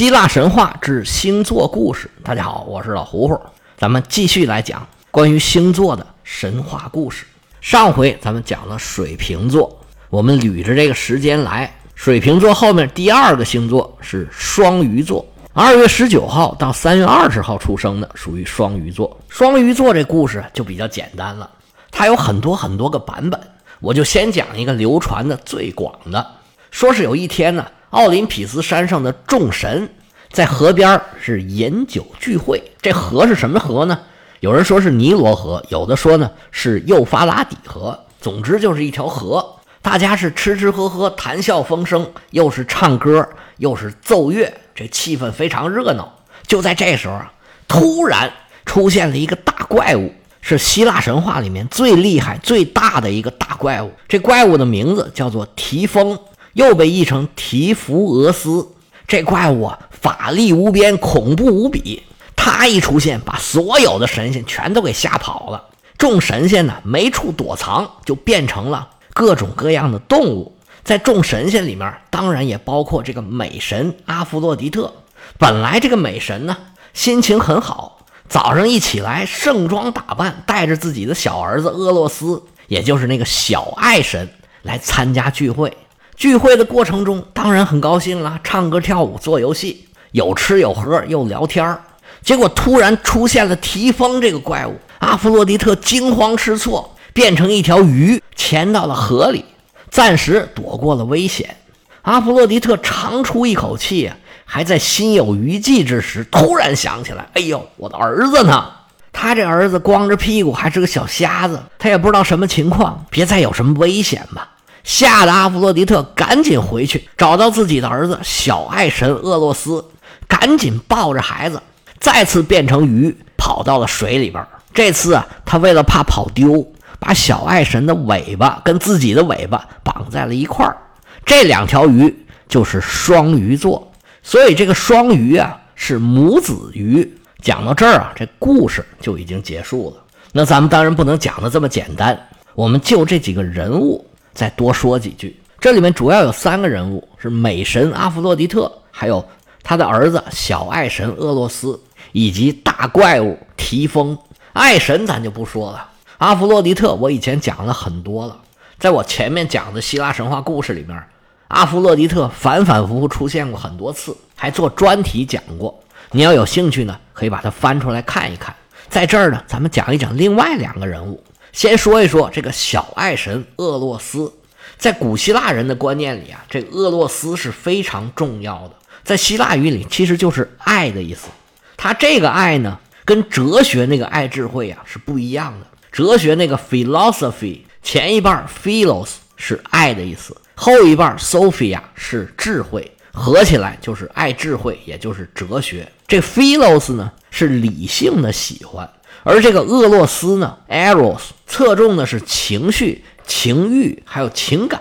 [0.00, 2.10] 希腊神话之星座故事。
[2.24, 3.38] 大家好，我是老胡胡，
[3.76, 7.26] 咱们继续来讲关于星座的神话故事。
[7.60, 9.78] 上回咱们讲了水瓶座，
[10.08, 15.22] 我们捋着这个时间来，水瓶座后面第二个星座是双鱼座。
[15.52, 19.20] 二月十九号到三月二十号出生的属于双鱼座。
[19.28, 21.50] 双鱼座这故事就比较简单了，
[21.90, 23.38] 它有很多很多个版本，
[23.80, 26.26] 我就先讲一个流传的最广的。
[26.70, 29.88] 说是有一天呢，奥林匹斯山上的众神
[30.30, 32.62] 在河边是饮酒聚会。
[32.80, 33.98] 这河是什么河呢？
[34.38, 37.98] 有人说是尼罗河，有的说呢是幼发拉底河。
[38.20, 44.52] 总之就是一条河，大家是吃吃喝喝，谈笑风生，又是唱歌，又是奏乐。
[44.72, 46.16] 这气氛非常热闹。
[46.46, 47.32] 就在这时候啊，
[47.66, 48.32] 突然
[48.64, 53.90] 出现了一个大怪物，是希腊神话里面最厉害、最大的一个大怪物。
[54.06, 56.16] 这怪物的名字叫做提丰，
[56.52, 58.68] 又被译成提福俄斯。
[59.06, 62.02] 这怪物，法力无边，恐怖无比。
[62.36, 65.64] 他一出现，把所有的神仙全都给吓跑了。
[65.98, 70.56] 众神仙呢，没处躲藏，就变成了各种各样的动物。
[70.82, 74.92] 在众神仙里面，当然也包括这个美神阿弗洛狄特。
[75.38, 76.56] 本来这个美神呢，
[76.94, 84.30] 心情很好，早上一起来，盛装打扮，带着自己的小儿子俄洛斯，也就是那个小爱神，
[84.62, 85.76] 来参加聚会。
[86.20, 91.82] 聚会的过程中，当然很高兴了，唱歌跳舞，做游戏，有吃有喝，又聊天儿
[92.22, 99.46] 结果突然出现了提丰这个怪物，阿弗洛狄特惊慌失措，变成一条鱼，潜到了河里。
[99.88, 101.56] 暂时躲过了危险，
[102.02, 104.12] 阿弗洛狄特长出一口气，
[104.44, 108.66] 还在心有余悸之时，突然想起来：“哎呦，我的儿子呢？
[109.10, 114.46] 他这儿子光着屁股，还是个小瞎子，他也不知道什么情况，别再有什么危险吧。”
[114.84, 119.84] 吓得阿弗洛狄特赶紧回去找到自己的儿子小爱神厄洛斯，
[120.28, 121.62] 赶紧抱着孩子，
[121.98, 124.44] 再次变成鱼，跑到了水里边。
[124.72, 126.66] 这次啊，他为了怕跑丢。
[127.02, 130.76] 把小爱神的尾巴跟自己的尾巴绑在了一块儿，
[131.24, 132.14] 这两条鱼
[132.46, 133.90] 就是双鱼座，
[134.22, 137.16] 所以这个双鱼啊是母子鱼。
[137.40, 140.02] 讲到这儿啊，这故事就已经结束了。
[140.32, 145.40] 那咱们当然不能讲的这么简单，我们就这几个人物再多说几句。
[145.58, 149.24] 这里面主要有三个人物，是美神阿弗洛狄特，还有
[149.62, 151.78] 他的儿子小爱神厄洛斯，
[152.12, 154.16] 以及大怪物提丰。
[154.52, 155.88] 爱神咱就不说了。
[156.18, 158.36] 阿弗洛狄特，我以前讲了很多了，
[158.78, 161.02] 在我前面讲的希腊神话故事里面，
[161.48, 165.78] 阿弗洛狄特反反复复出现过很多次，还做专题讲过。
[166.10, 168.54] 你要有兴趣呢，可以把它翻出来看一看。
[168.88, 171.22] 在这儿呢，咱们讲一讲另外两个人物。
[171.52, 174.32] 先说一说这个小爱神厄洛斯，
[174.78, 181.28] 在古希腊人的观念里啊，这个厄洛斯是非常重要的，在希腊语里其实就是爱的意思。
[181.76, 185.66] 他这个爱呢，跟哲学那个爱智慧呀是不一样的。
[185.90, 195.90] 哲学那个 philosophy 前一半 philos 是爱的意思，后一半 sophia 是智慧，合起来就是爱智慧，也就是哲学。
[196.06, 198.88] 这 philos 呢是理性的喜欢，
[199.22, 204.80] 而这个厄洛斯呢 eros 侧重的是情绪、情欲还有情感，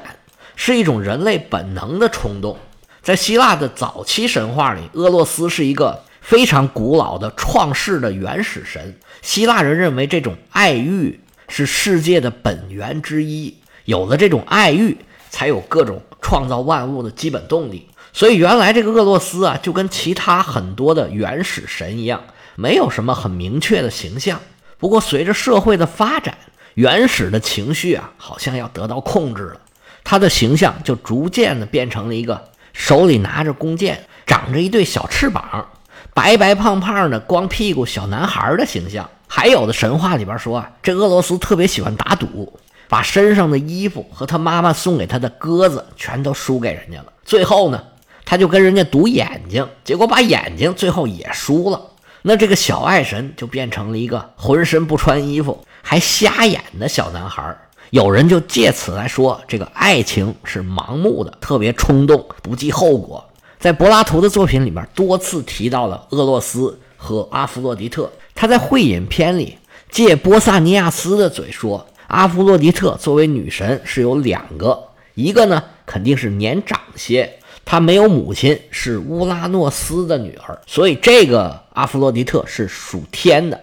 [0.56, 2.58] 是一种人类本能的冲动。
[3.02, 6.04] 在希腊的早期神话里，厄洛斯是一个。
[6.22, 14.96] 非常古老的创世的原始神，希腊人认为这种爱欲是世界的本源之一，有了这种爱欲，
[15.32, 17.88] 才有各种创造万物的基本动力。
[18.14, 22.22] 所以原来这个厄洛斯啊，就跟其他很多的原始神一样，
[22.60, 24.38] 没有什么很明确的形象。
[24.78, 26.38] 不过随着社会的发展，
[26.74, 29.62] 原始的情绪啊，好像要得到控制了，
[30.04, 35.70] 他的形象就逐渐的变成了一个手里拿着弓箭，长着一对小翅膀。
[36.14, 42.60] 白白胖胖的光屁股小男孩的形象，还有的神话里边说啊，这俄罗斯特别喜欢打赌，
[42.90, 47.06] 把身上的衣服和他妈妈送给他的鸽子全都输给人家了。
[47.24, 47.82] 最后呢，
[48.26, 51.82] 他就跟人家赌眼睛，结果把眼睛最后也输了。
[52.22, 57.58] 那这个小爱神就变成了一个浑身不穿衣服还瞎眼的小男孩。
[57.92, 63.24] 有人就借此来说，这个爱情是盲目的，特别冲动，不计后果。
[63.58, 68.12] 在柏拉图的作品里面，多次提到了厄洛斯和阿弗洛狄特。
[68.36, 69.58] 他在《会饮篇》里
[69.90, 74.80] 借波萨尼亚斯的嘴说，阿弗洛狄特作为女神是有两个，
[75.16, 77.40] 一个呢肯定是年长些，
[77.72, 83.56] 她没有母亲，是乌拉诺斯的女儿，所以这个阿弗洛狄特是属天的；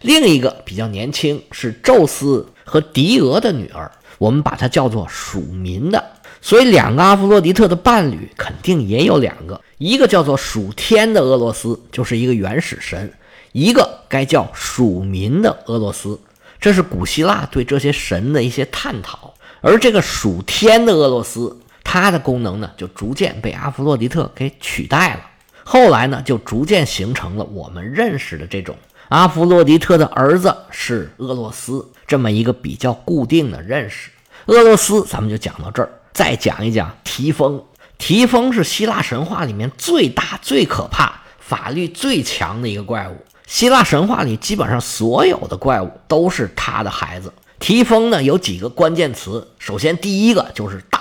[0.00, 6.02] 另一个比较年轻，是宙斯和狄俄的女儿，我们把它叫做属民的。
[6.40, 13.06] 所以两个阿弗洛狄特的伴侣肯定也有两个，一个叫做属天的俄罗斯，就是一个原始神；
[13.52, 16.18] 一个该叫属民的俄罗斯。
[16.58, 19.34] 这是古希腊对这些神的一些探讨。
[19.60, 25.20] 而这个属天的俄罗斯，它的功能呢，就逐渐被阿弗洛狄特给取代了。
[25.64, 28.76] 后来呢，就逐渐形成了我们认识的这种
[29.08, 34.10] 阿弗洛狄特的儿子是俄罗斯这么一个比较固定的认识。
[34.46, 35.90] 俄罗斯，咱们就讲到这儿。
[36.12, 37.62] 再讲一讲提丰。
[37.98, 43.16] 提丰是希腊神话里面最大、最可怕、法律最强的一个怪物。
[43.46, 47.32] 希腊神话里基本上所有的怪物都是他的孩子。
[47.58, 50.99] 提丰呢有几个关键词，首先第一个就是大，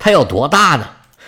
[0.00, 0.84] 它有多大呢？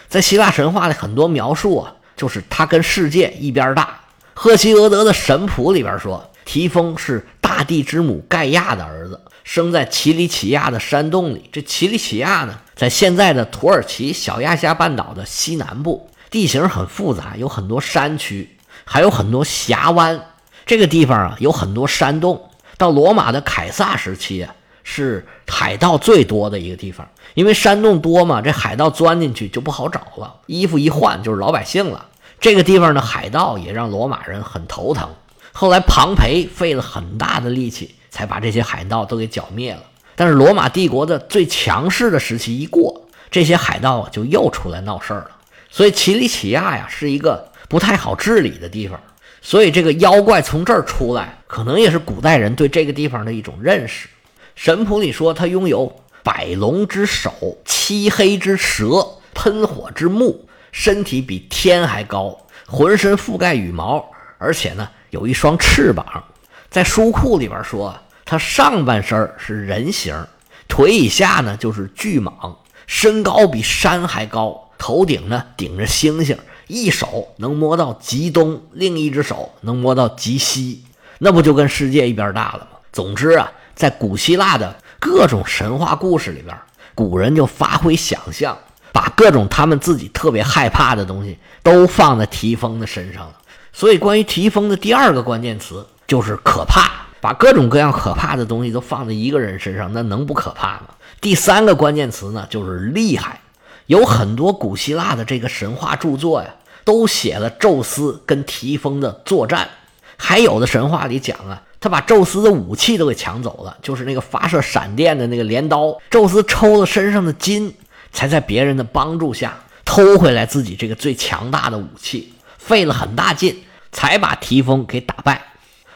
[0.08, 4.00] 在希腊神话里很多描述啊，就是它跟世界一边大。
[4.34, 9.20] 赫西俄德的神谱里边说，提丰是大地之母盖亚的儿子。
[9.44, 11.50] 生在奇里乞亚的山洞里。
[11.52, 20.18] 这奇里乞亚呢，在现在的土耳其小亚细亚半岛的西南部，地形很复杂，有很多山区，还有很多峡湾。
[20.64, 22.50] 这个地方啊，有很多山洞。
[22.78, 32.06] 到罗马的凯撒时期啊，是海盗最多的一个地方，因为山洞多嘛，这海盗钻进去就不好找了，衣服一换就是老百姓了。
[32.40, 35.08] 这个地方的海盗也让罗马人很头疼。
[35.52, 37.94] 后来庞培费了很大的力气。
[38.12, 39.82] 才把这些海盗都给剿灭了。
[40.14, 45.30] 但是罗马帝国的最强势的时期一过，这些海盗就又出来闹事儿了。
[45.70, 49.00] 所以奇里乞亚呀是一个不太好治理的地方。
[49.40, 54.06] 所以这个妖怪从这儿出来，可能也是古代人对这个地方的一种认识。
[54.54, 64.04] 神谱里说，他拥有百龙之首、漆黑之舌、喷火之目，身体比天还高，浑身覆盖羽毛，
[64.38, 66.24] 而且呢有一双翅膀。
[66.70, 67.94] 在书库里边说，
[68.24, 70.26] 他上半身是人形，
[70.68, 72.54] 腿以下呢就是巨蟒，
[72.86, 76.38] 身高比山还高，头顶呢顶着星星，
[76.68, 80.84] 一手能摸到极东，另一只手能摸到极西，
[81.18, 82.78] 那不就跟世界一边大了吗？
[82.92, 83.52] 总之啊，
[83.82, 86.56] 在古希腊的各种神话故事里边，
[86.94, 88.56] 古人就发挥想象，
[88.92, 93.34] 把各种他们自己特别害怕的东西都放在提丰的身上了。
[93.72, 95.84] 所以，关于提丰的第二个关键词。
[96.06, 100.88] 就是可怕，把各种各样可怕的东西都放在一个人身上，那能不可怕吗？
[101.22, 103.40] 第三个关键词呢，就是厉害。
[103.86, 106.50] 有很多古希腊的这个神话著作呀，
[106.84, 109.70] 都写了宙斯跟提丰的作战。
[110.18, 116.00] 还有的神话里讲啊，他把宙斯的武器都给抢走了，就是那个发射闪电的那个镰刀。
[116.08, 117.74] 宙斯抽了身上的筋，
[118.12, 125.44] 才在别人的帮助下偷回来自己这个最强大的武器，费了很大劲才把提丰给打败。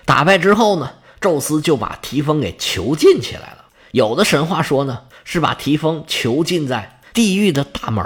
[0.05, 0.91] 打败之后呢，
[1.21, 3.65] 宙斯就把提丰给囚禁起来了。
[3.93, 8.05] 有的神话说呢，是把提丰囚禁在地狱的大门；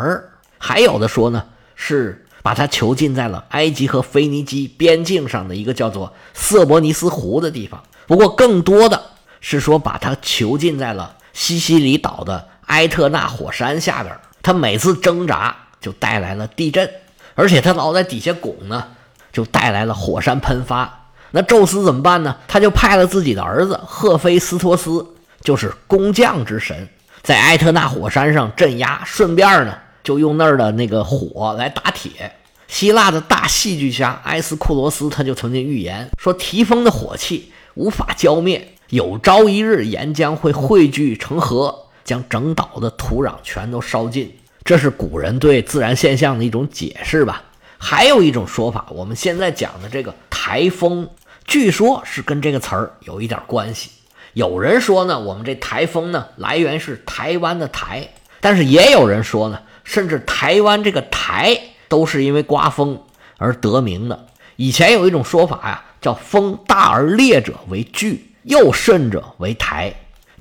[0.58, 7.82] 还有的说呢，是把他囚禁在了埃及和腓尼基边境上的一个叫做色伯尼斯湖的地方。
[8.06, 9.00] 不过，更多的
[9.40, 14.16] 是说把他囚禁在了西西里岛的埃特纳火山下边。
[14.42, 16.90] 他每次挣扎就带来了地震，
[17.34, 18.88] 而且他老在底下拱呢，
[19.32, 21.08] 就带来了火山喷发。
[21.30, 22.36] 那宙斯怎么办呢？
[22.48, 25.06] 他就派了自己的儿子赫菲斯托斯，
[25.42, 26.88] 就是工匠之神，
[27.22, 32.32] 在埃特纳火山上镇压，顺便呢就用那儿的那个火来打铁。
[32.68, 44.32] 希腊的大戏剧家埃斯库罗斯他就曾经预言说，提风的火气无法浇灭，有朝一日岩浆会汇聚成河，将整岛的土壤全都烧尽。
[44.62, 47.42] 这是古人对自然现象的一种解释吧。
[47.76, 51.08] 还有一种说法，我们现在讲的这个台风。
[51.46, 53.90] 据说是跟这个词儿有一点关系。
[54.34, 58.10] 有人说呢，我们这台风呢来源是台湾的台，
[58.40, 59.58] 但是也有人说呢，
[59.90, 63.02] 甚至台湾这个台都是因为刮风
[63.38, 64.26] 而得名的。
[64.54, 69.92] 以前有一种说法呀，叫风大而烈者为巨，又甚者为台。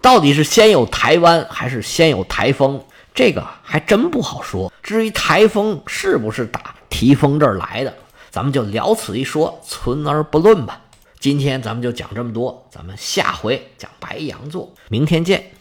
[0.03, 2.79] 到底是先有台湾还是先有台风？
[3.15, 4.72] 这个还真不好说。
[4.84, 7.91] 至于台风是不是打提风这儿来的，
[8.29, 10.79] 咱们就了此一说，存而不论吧。
[11.20, 15.51] 今天咱们就讲这么多，咱们下回讲白羊座，明天见。